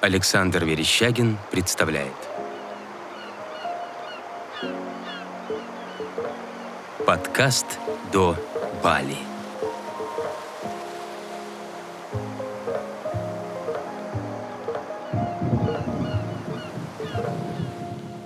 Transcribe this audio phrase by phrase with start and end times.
[0.00, 2.14] Александр Верещагин представляет.
[7.04, 7.66] Подкаст
[8.12, 8.36] до
[8.80, 9.16] Бали.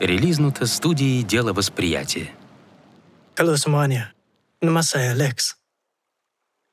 [0.00, 2.30] Релизнуто студией «Дело восприятия».
[3.36, 4.12] Semuanya,
[4.60, 5.54] nama saya Lex.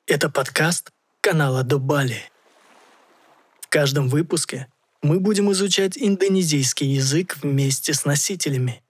[0.08, 0.90] Это подкаст
[1.20, 2.24] канала до Бали.
[3.60, 4.66] В каждом выпуске
[5.02, 8.82] мы будем изучать индонезийский язык вместе с носителями,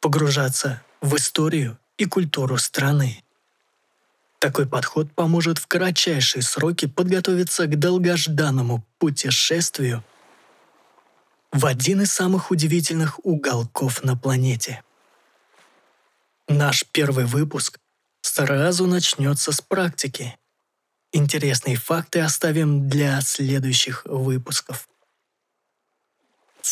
[0.00, 3.22] погружаться в историю и культуру страны.
[4.38, 10.02] Такой подход поможет в кратчайшие сроки подготовиться к долгожданному путешествию
[11.52, 14.82] в один из самых удивительных уголков на планете.
[16.48, 17.78] Наш первый выпуск
[18.22, 20.38] сразу начнется с практики.
[21.12, 24.89] Интересные факты оставим для следующих выпусков.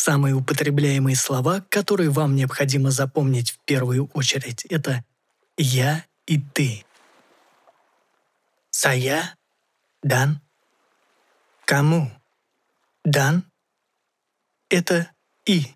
[0.09, 5.05] Самые употребляемые слова, которые вам необходимо запомнить в первую очередь, это
[5.55, 6.83] «я» и «ты».
[8.71, 9.35] «Saya»–
[10.01, 10.41] «дан»,
[11.63, 12.11] «кому»–
[13.05, 13.43] «дан»–
[14.71, 15.11] это
[15.45, 15.75] «и».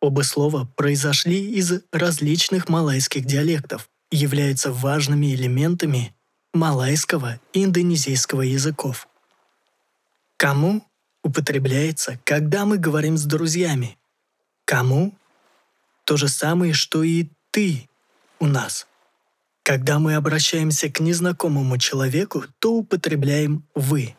[0.00, 6.16] Оба слова произошли из различных малайских диалектов, являются важными элементами
[6.52, 9.06] малайского и индонезийского языков.
[10.36, 10.84] «Кому»
[11.26, 13.98] употребляется, когда мы говорим с друзьями.
[14.64, 15.12] «Кому»—
[16.04, 17.88] то же самое, что и «ты»
[18.38, 18.86] у нас.
[19.62, 24.16] Когда мы обращаемся к незнакомому человеку, то употребляем «вы».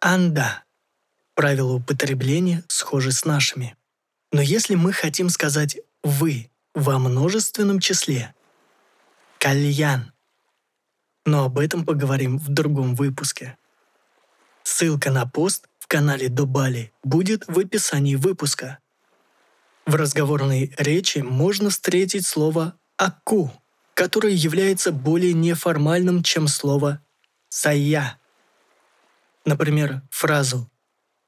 [0.00, 0.64] «Анда»—
[1.34, 3.76] правила употребления схожи с нашими.
[4.32, 8.34] Но если мы хотим сказать «вы» во множественном числе,
[9.38, 10.12] «кальян»,
[11.24, 13.56] но об этом поговорим в другом выпуске.
[14.62, 18.78] Ссылка на пост канале Дубали будет в описании выпуска.
[19.84, 23.52] В разговорной речи можно встретить слово «аку»,
[23.92, 27.04] которое является более неформальным, чем слово
[27.50, 28.18] «сая».
[29.44, 30.70] Например, фразу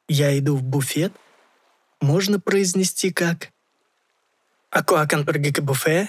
[0.08, 1.12] «я иду в буфет»
[2.00, 3.52] можно произнести как
[4.72, 6.08] «Aku akan pergi ke buffet»,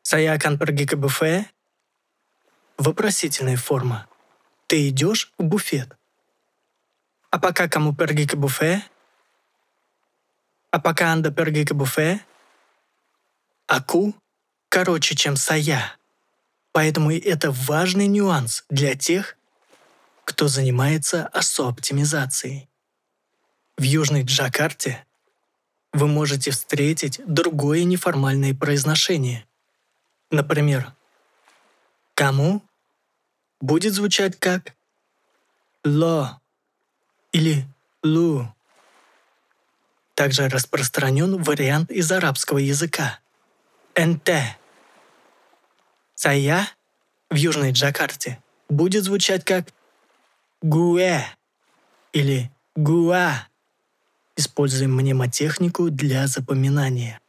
[0.00, 1.44] «Saya akan pergi ke buffet»,
[2.78, 4.06] Вопросительная форма.
[4.68, 5.97] Ты идешь в буфет.
[7.30, 8.82] Кому перги к буфе?
[10.70, 12.20] А пока анда перги к буфе?
[13.66, 14.14] Аку
[14.68, 15.96] короче, чем сая.
[16.72, 19.36] Поэтому это важный нюанс для тех,
[20.24, 22.68] кто занимается осо-оптимизацией.
[23.76, 25.04] В Южной Джакарте
[25.92, 29.46] вы можете встретить другое неформальное произношение.
[30.30, 30.92] Например,
[32.14, 32.62] «Кому?»
[33.60, 34.74] будет звучать как
[35.84, 36.37] «ло»
[37.32, 37.66] или
[38.02, 38.54] «лу».
[40.14, 43.20] Также распространен вариант из арабского языка
[43.96, 44.30] «НТ».
[46.14, 46.66] «Saya»
[47.30, 49.68] в Южной Джакарте будет звучать как
[50.62, 51.24] «гуэ»
[52.12, 53.46] или «гуа».
[54.36, 57.20] Используем мнемотехнику для запоминания.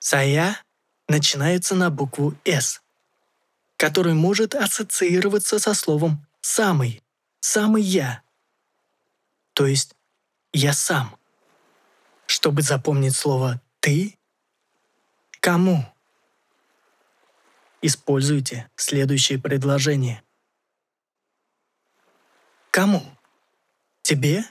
[0.00, 0.56] «Saya»
[1.08, 2.80] начинается на букву «С»,
[3.76, 7.02] который может ассоциироваться со словом «самый»,
[7.40, 8.22] «самый я»,
[9.54, 9.94] то есть
[10.52, 11.16] «я сам».
[12.26, 14.18] Чтобы запомнить слово «ты»,
[15.40, 15.84] «кому»,
[17.82, 20.22] используйте следующее предложение.
[22.70, 23.02] Кому?
[24.02, 24.44] Тебе?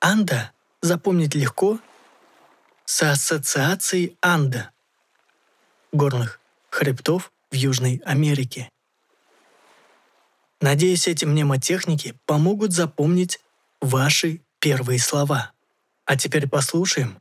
[0.00, 0.52] Анда
[0.82, 1.78] запомнить легко
[2.84, 4.72] с ассоциацией анда
[5.92, 8.68] горных хребтов в Южной Америке.
[10.60, 13.40] Надеюсь, эти мнемотехники помогут запомнить
[13.80, 15.52] ваши первые слова.
[16.04, 17.20] А теперь послушаем,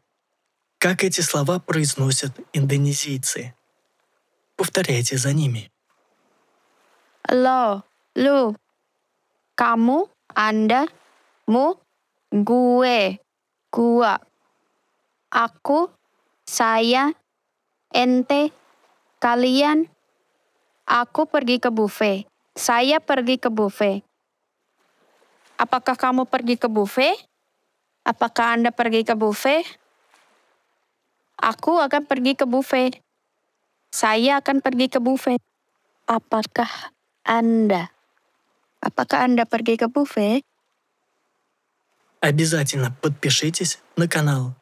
[0.78, 3.54] как эти слова произносят индонезийцы.
[4.56, 5.72] Повторяйте за ними.
[7.30, 7.84] Lo,
[8.16, 8.56] lu,
[9.56, 10.88] kamu, anda,
[11.46, 11.76] mu,
[12.32, 13.20] gue,
[13.72, 14.18] gua,
[15.30, 15.92] aku,
[16.46, 17.14] saya,
[17.94, 18.52] ente,
[19.22, 19.86] kalian,
[20.90, 22.26] Aku pergi ke buffet.
[22.58, 24.02] Saya pergi ke buffet.
[25.60, 27.20] Apakah kamu pergi ke buffet?
[28.08, 29.68] Apakah Anda pergi ke buffet?
[31.36, 33.04] Aku akan pergi ke buffet.
[33.92, 35.44] Saya akan pergi ke buffet.
[36.08, 36.96] Apakah
[37.28, 37.92] Anda?
[38.80, 40.48] Apakah Anda pergi ke buffet?
[42.24, 44.56] Обязательно подпишитесь на канал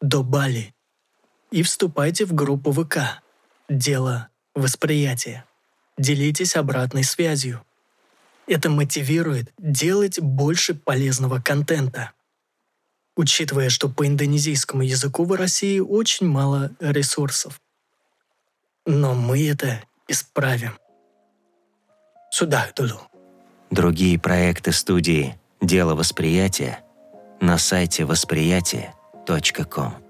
[0.00, 0.74] до Бали
[1.50, 3.22] и вступайте в группу ВК
[3.68, 5.46] «Дело восприятия».
[5.96, 7.64] Делитесь обратной связью.
[8.46, 12.12] Это мотивирует делать больше полезного контента.
[13.16, 17.60] Учитывая, что по индонезийскому языку в России очень мало ресурсов.
[18.86, 20.78] Но мы это исправим.
[22.30, 23.00] Сюда, Дулу.
[23.70, 26.80] Другие проекты студии «Дело восприятия»
[27.40, 30.03] на сайте восприятие.ком.